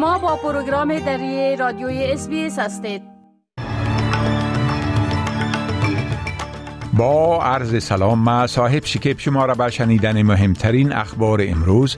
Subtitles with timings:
[0.00, 3.02] شما با پروگرام دری رادیوی اس هستید
[6.92, 11.96] با عرض سلام ما صاحب شکیب شما را به شنیدن مهمترین اخبار امروز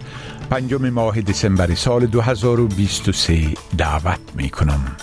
[0.50, 3.38] پنجم ماه دسامبر سال 2023
[3.78, 4.96] دعوت می کنم.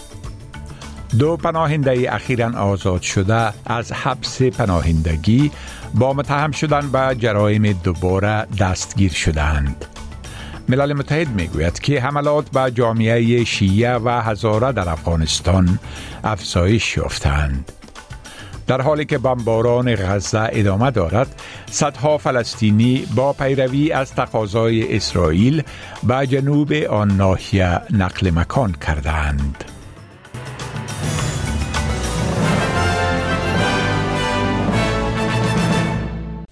[1.20, 5.52] دو پناهنده اخیرا آزاد شده از حبس پناهندگی
[5.94, 9.99] با متهم شدن به جرایم دوباره دستگیر شدند.
[10.70, 15.80] ملل متحد می گوید که حملات به جامعه شیعه و هزاره در افغانستان
[16.24, 17.72] افزایش یافتند.
[18.68, 25.64] در حالی که بمباران غزه ادامه دارد صدها فلسطینی با پیروی از تقاضای اسرائیل
[26.04, 29.64] به جنوب آن ناحیه نقل مکان کردند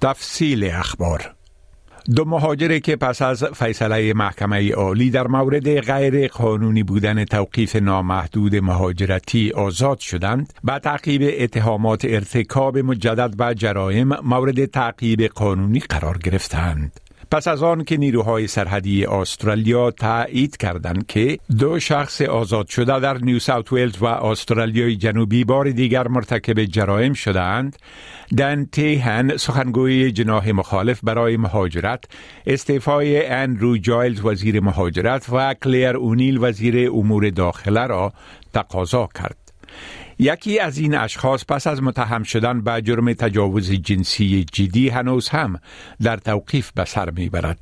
[0.02, 1.37] تفصیل اخبار
[2.16, 8.56] دو مهاجری که پس از فیصله محکمه عالی در مورد غیر قانونی بودن توقیف نامحدود
[8.56, 17.07] مهاجرتی آزاد شدند به تعقیب اتهامات ارتکاب مجدد به جرایم مورد تعقیب قانونی قرار گرفتند.
[17.32, 23.18] پس از آن که نیروهای سرحدی استرالیا تایید کردند که دو شخص آزاد شده در
[23.18, 27.76] نیو ساوت ولز و استرالیای جنوبی بار دیگر مرتکب جرایم شدند
[28.38, 32.04] دن تیهن سخنگوی جناح مخالف برای مهاجرت
[32.48, 38.14] استعفای انرو جایلز وزیر مهاجرت و کلیر اونیل وزیر امور داخله را
[38.54, 39.38] تقاضا کرد.
[40.20, 45.60] یکی از این اشخاص پس از متهم شدن به جرم تجاوز جنسی جدی هنوز هم
[46.02, 47.60] در توقیف به سر می‌برد.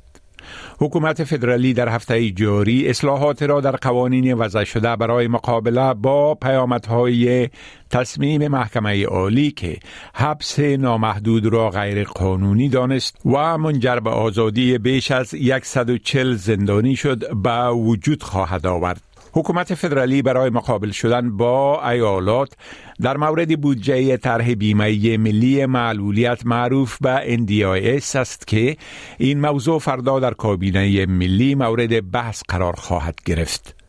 [0.78, 7.48] حکومت فدرالی در هفته جاری اصلاحات را در قوانین وضع شده برای مقابله با پیامدهای
[7.90, 9.78] تصمیم محکمه عالی که
[10.14, 17.42] حبس نامحدود را غیر قانونی دانست و منجر به آزادی بیش از 140 زندانی شد
[17.42, 19.15] به وجود خواهد آورد.
[19.36, 22.52] حکومت فدرالی برای مقابل شدن با ایالات
[23.00, 28.76] در مورد بودجه طرح بیمه ملی معلولیت معروف به NDIS است که
[29.18, 33.85] این موضوع فردا در کابینه ملی مورد بحث قرار خواهد گرفت.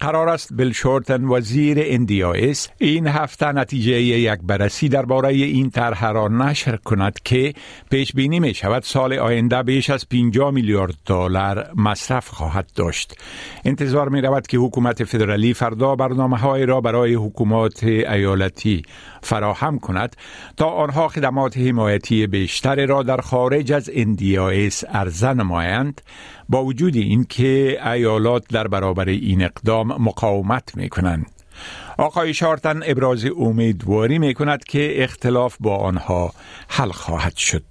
[0.00, 6.28] قرار است بل شورتن وزیر NDIS این هفته نتیجه یک بررسی درباره این طرح را
[6.28, 7.54] نشر کند که
[7.90, 13.18] پیش بینی می شود سال آینده بیش از 50 میلیارد دلار مصرف خواهد داشت.
[13.64, 18.82] انتظار می رود که حکومت فدرالی فردا برنامه های را برای حکومات ایالتی
[19.22, 20.16] فراهم کند
[20.56, 26.00] تا آنها خدمات حمایتی بیشتر را در خارج از NDIS عرضه نمایند
[26.48, 31.26] با وجود اینکه ایالات در برابر این اقدام مقاومت می کنند.
[31.98, 36.32] آقای شارتن ابراز امیدواری می کند که اختلاف با آنها
[36.68, 37.62] حل خواهد شد.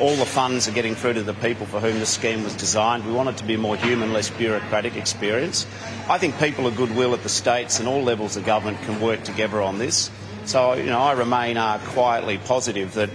[0.00, 3.06] all the funds are getting through to the people for whom the scheme was designed.
[3.06, 5.66] We want it to be a more human, less bureaucratic experience.
[6.08, 9.22] I think people of goodwill at the states and all levels of government can work
[9.24, 10.10] together on this.
[10.46, 13.10] So, you know, I remain uh, quietly positive that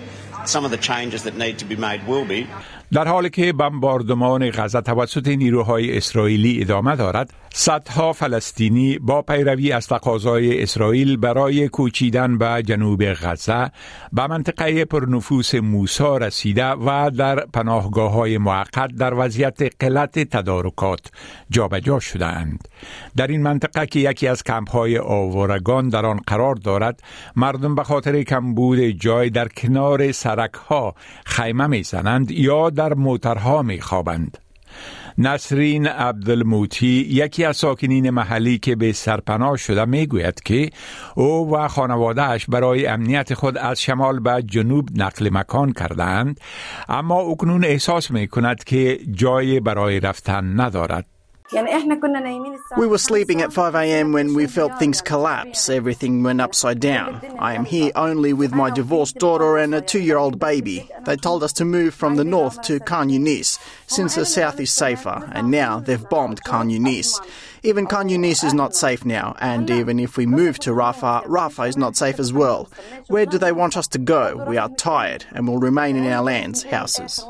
[0.46, 2.48] some of the changes that need to be made will be.
[2.94, 9.87] در حالی که بمباردمان غزه توسط نیروهای اسرائیلی ادامه دارد صدها فلسطینی با پیروی از
[9.87, 13.71] تقاضای اسرائیل برای کوچیدن به جنوب غزه
[14.13, 21.01] به منطقه پرنفوس موسا رسیده و در پناهگاه های موقت در وضعیت قلت تدارکات
[21.51, 22.69] جابجا شدهاند.
[23.17, 27.03] در این منطقه که یکی از کمپ های آوارگان در آن قرار دارد
[27.37, 30.95] مردم به خاطر کمبود جای در کنار سرک ها
[31.27, 34.44] خیمه می‌زنند یا در موترها میخوابند.
[35.19, 40.71] نسرین عبدالموتی یکی از ساکنین محلی که به سرپناه شده می‌گوید که
[41.15, 46.41] او و خانوادهش برای امنیت خود از شمال به جنوب نقل مکان کردند
[46.89, 51.14] اما اکنون احساس می کند که جای برای رفتن ندارد.
[52.77, 54.13] We were sleeping at 5 a.m.
[54.13, 55.69] when we felt things collapse.
[55.69, 57.21] Everything went upside down.
[57.39, 60.89] I am here only with my divorced daughter and a two year old baby.
[61.05, 64.73] They told us to move from the north to Khan Yunis, since the south is
[64.73, 67.21] safer, and now they've bombed Khan Yunis.
[67.63, 71.69] Even Khan Yunis is not safe now, and even if we move to Rafah, Rafah
[71.69, 72.71] is not safe as well.
[73.07, 74.45] Where do they want us to go?
[74.47, 77.25] We are tired and will remain in our lands, houses.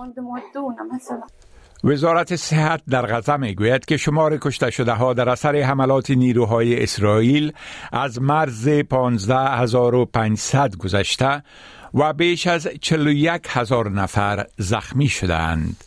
[1.85, 6.83] وزارت صحت در غزه می گوید که شمار کشته شده ها در اثر حملات نیروهای
[6.83, 7.53] اسرائیل
[7.93, 11.43] از مرز 15500 گذشته
[11.95, 15.85] و بیش از 41 هزار نفر زخمی شدند.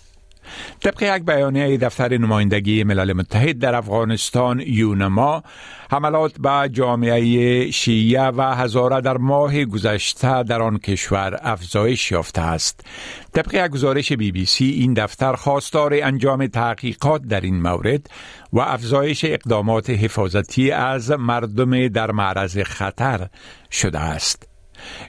[0.83, 5.44] طبق یک بیانیه دفتر نمایندگی ملل متحد در افغانستان یونما
[5.91, 12.85] حملات به جامعه شیعه و هزاره در ماه گذشته در آن کشور افزایش یافته است.
[13.33, 18.09] طبق یک گزارش بی بی سی این دفتر خواستار انجام تحقیقات در این مورد
[18.53, 23.27] و افزایش اقدامات حفاظتی از مردم در معرض خطر
[23.71, 24.56] شده است.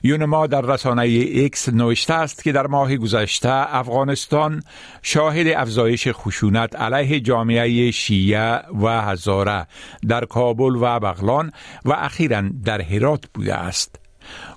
[0.03, 4.63] یونما در رسانه ایکس نوشته است که در ماه گذشته افغانستان
[5.01, 9.67] شاهد افزایش خشونت علیه جامعه شیعه و هزاره
[10.07, 11.51] در کابل و بغلان
[11.85, 14.08] و اخیرا در هرات بوده است.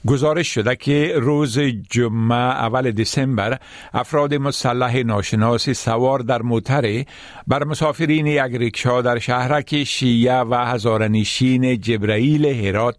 [0.06, 1.58] گزارش شده که روز
[1.90, 3.58] جمعه اول دسامبر
[3.94, 7.04] افراد مسلح ناشناس سوار در موتر
[7.46, 12.96] بر مسافرین یک ریکشا در شهرک شیعه و هزارنشین جبرائیل هرات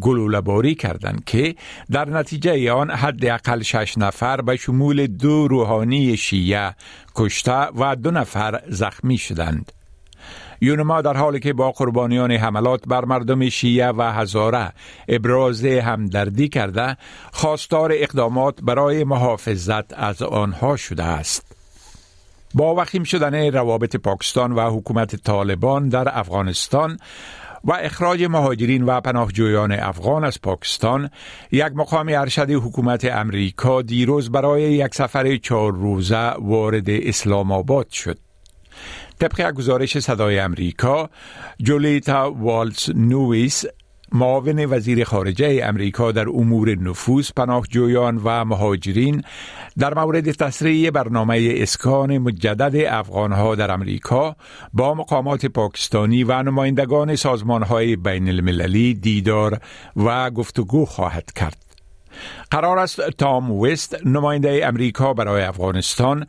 [0.00, 1.54] گلوله‌باری کردند که
[1.90, 6.74] در نتیجه آن حداقل شش نفر به شمول دو روحانی شیعه
[7.14, 9.75] کشته و دو نفر زخمی شدند.
[10.60, 14.72] یونما در حالی که با قربانیان حملات بر مردم شیعه و هزاره
[15.08, 16.96] ابراز همدردی کرده
[17.32, 21.56] خواستار اقدامات برای محافظت از آنها شده است.
[22.54, 26.98] با وخیم شدن روابط پاکستان و حکومت طالبان در افغانستان
[27.64, 31.10] و اخراج مهاجرین و پناهجویان افغان از پاکستان
[31.52, 38.18] یک مقام ارشد حکومت امریکا دیروز برای یک سفر چهار روزه وارد اسلام آباد شد.
[39.20, 41.10] طبق گزارش صدای امریکا
[41.62, 43.64] جولیتا والتس نویس
[44.12, 49.22] معاون وزیر خارجه امریکا در امور نفوس پناهجویان و مهاجرین
[49.78, 54.36] در مورد تسریع برنامه اسکان مجدد افغانها در امریکا
[54.72, 59.60] با مقامات پاکستانی و نمایندگان سازمانهای بین المللی دیدار
[59.96, 61.66] و گفتگو خواهد کرد.
[62.50, 66.26] قرار است تام وست نماینده امریکا برای افغانستان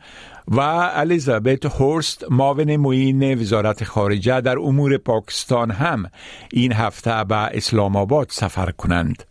[0.50, 0.60] و
[0.94, 6.10] الیزابت هورست معاون معین وزارت خارجه در امور پاکستان هم
[6.52, 9.22] این هفته به اسلام آباد سفر کنند.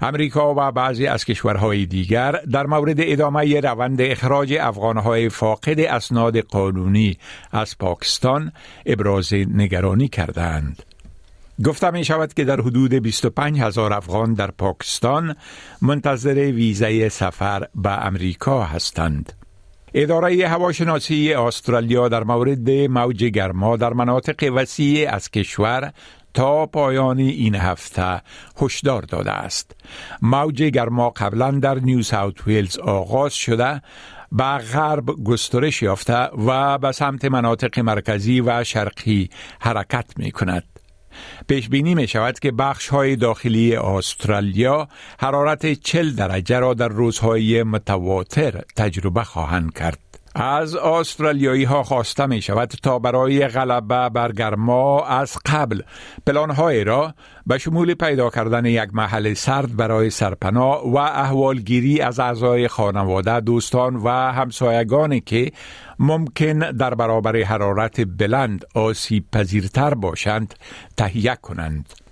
[0.00, 7.18] امریکا و بعضی از کشورهای دیگر در مورد ادامه روند اخراج افغانهای فاقد اسناد قانونی
[7.52, 8.52] از پاکستان
[8.86, 10.82] ابراز نگرانی کردند.
[11.64, 15.36] گفته می شود که در حدود 25 هزار افغان در پاکستان
[15.82, 19.45] منتظر ویزه سفر به امریکا هستند.
[19.98, 25.92] اداره هواشناسی استرالیا در مورد موج گرما در مناطق وسیع از کشور
[26.34, 28.22] تا پایان این هفته
[28.62, 29.76] هشدار داده است.
[30.22, 33.82] موج گرما قبلا در نیو ساوت ویلز آغاز شده
[34.32, 40.75] به غرب گسترش یافته و به سمت مناطق مرکزی و شرقی حرکت می کند.
[41.48, 47.62] پیش بینی می شود که بخش های داخلی استرالیا حرارت 40 درجه را در روزهای
[47.62, 50.05] متواتر تجربه خواهند کرد.
[50.38, 55.82] از استرالیایی ها خواسته می شود تا برای غلبه بر گرما از قبل
[56.26, 57.14] پلانهای را
[57.46, 63.96] به شمول پیدا کردن یک محل سرد برای سرپناه و احوالگیری از اعضای خانواده دوستان
[63.96, 65.52] و همسایگانی که
[65.98, 70.54] ممکن در برابر حرارت بلند آسیب پذیرتر باشند
[70.96, 72.05] تهیه کنند.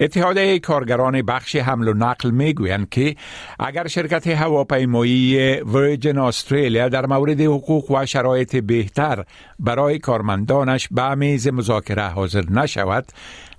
[0.00, 3.16] اتحادیه کارگران بخش حمل و نقل می‌گویند که
[3.58, 9.24] اگر شرکت هواپیمایی ورجن استرالیا در مورد حقوق و شرایط بهتر
[9.58, 13.04] برای کارمندانش به میز مذاکره حاضر نشود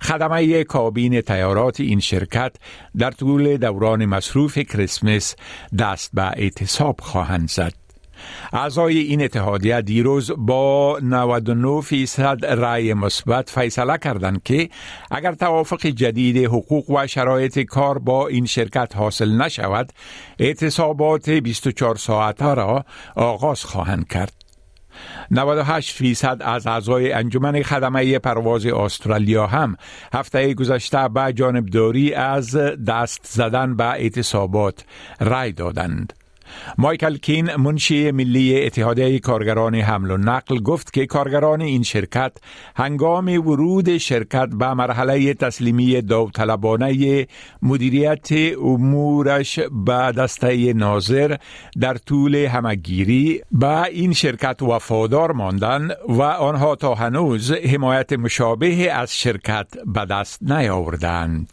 [0.02, 2.52] خدمه کابین تیارات این شرکت
[2.98, 5.34] در طول دوران مصروف کریسمس
[5.78, 7.79] دست به اعتصاب خواهند زد.
[8.52, 14.68] اعضای این اتحادیه دیروز با 99 فیصد رأی مثبت فیصله کردند که
[15.10, 19.92] اگر توافق جدید حقوق و شرایط کار با این شرکت حاصل نشود
[20.38, 22.84] اعتصابات 24 ساعته را
[23.16, 24.32] آغاز خواهند کرد
[25.30, 29.76] 98 فیصد از اعضای انجمن خدمه پرواز استرالیا هم
[30.12, 32.56] هفته گذشته به جانبداری از
[32.86, 34.84] دست زدن به اعتصابات
[35.20, 36.12] رای دادند.
[36.78, 42.32] مایکل کین منشی ملی اتحادیه کارگران حمل و نقل گفت که کارگران این شرکت
[42.76, 47.26] هنگام ورود شرکت به مرحله تسلیمی داوطلبانه
[47.62, 48.28] مدیریت
[48.62, 51.36] امورش به دسته ناظر
[51.80, 59.16] در طول همگیری به این شرکت وفادار ماندن و آنها تا هنوز حمایت مشابه از
[59.16, 61.52] شرکت به دست نیاوردند.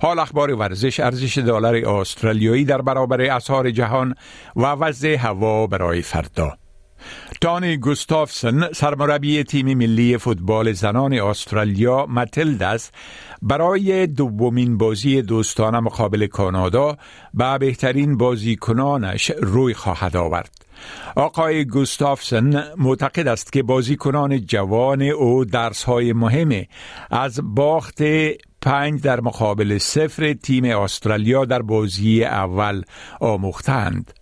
[0.00, 4.14] حال اخبار ورزش ارزش دلار استرالیایی در برابر اسعار جهان
[4.56, 6.52] و وضع هوا برای فردا
[7.42, 12.90] شان گوستافسن سرمربی تیم ملی فوتبال زنان استرالیا متلدس
[13.42, 16.96] برای دومین بازی دوستانه مقابل کانادا
[17.34, 20.50] به بهترین بازیکنانش روی خواهد آورد.
[21.16, 26.64] آقای گوستافسن معتقد است که بازیکنان جوان او درسهای مهم
[27.10, 28.02] از باخت
[28.66, 32.82] پنج در مقابل صفر تیم استرالیا در بازی اول
[33.20, 34.12] آموختند.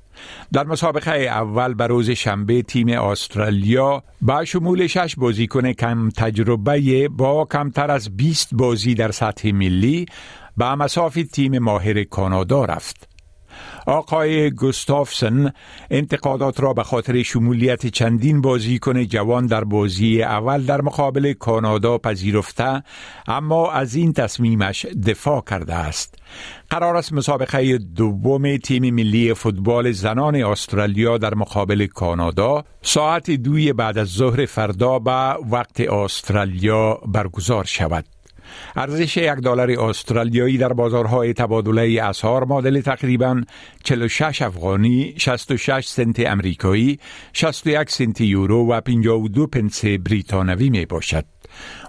[0.52, 7.44] در مسابقه اول بر روز شنبه تیم استرالیا با شمول شش بازیکن کم تجربه با
[7.44, 10.06] کمتر از 20 بازی در سطح ملی
[10.56, 13.13] به مسافی تیم ماهر کانادا رفت.
[13.86, 15.52] آقای گوستافسن
[15.90, 22.82] انتقادات را به خاطر شمولیت چندین بازیکن جوان در بازی اول در مقابل کانادا پذیرفته
[23.26, 26.14] اما از این تصمیمش دفاع کرده است.
[26.70, 33.98] قرار است مسابقه دوم تیم ملی فوتبال زنان استرالیا در مقابل کانادا ساعت دوی بعد
[33.98, 38.13] از ظهر فردا به وقت استرالیا برگزار شود.
[38.76, 43.42] ارزش یک دلار استرالیایی در بازارهای تبادله اسعار معادل تقریبا
[43.84, 46.98] 46 افغانی، 66 سنت امریکایی،
[47.32, 51.33] 61 سنت یورو و 52 پنس بریتانوی می باشد.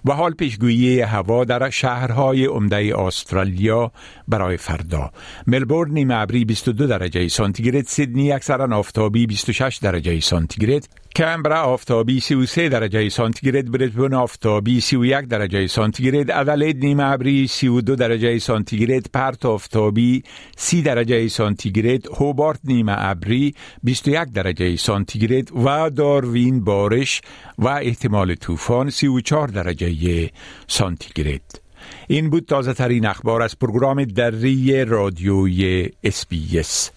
[0.05, 3.91] و حال پیشگویی هوا در شهرهای عمده استرالیا
[4.27, 5.11] برای فردا.
[5.47, 10.83] ملبورن نیمه ابری 22 درجه سانتیگراد سیدنی اکثرا آفتابی 26 درجه سانتیگراد
[11.15, 18.39] کمبرا آفتابی 33 درجه سانتیگراد بریتبون آفتابی 31 درجه سانتیگراد ادلید نیمه ابری 32 درجه
[18.39, 20.23] سانتیگراد پرت آفتابی
[20.57, 27.21] 30 درجه سانتیگراد هوبارت نیمه ابری 21 درجه سانتیگراد و داروین بارش
[27.57, 30.29] و احتمال طوفان 34 درجه
[30.67, 31.61] سانتیگراد
[32.07, 36.91] این بود تازه ترین اخبار از program دری رادیوی اس بی اس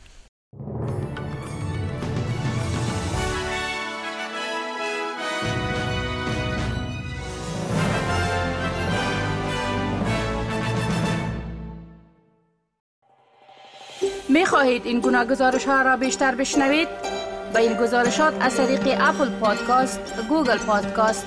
[14.28, 16.88] می خواهید این گونه گزارش ها را بیشتر بشنوید؟
[17.54, 21.26] با این گزارشات از طریق Apple Podcast، Google Podcast،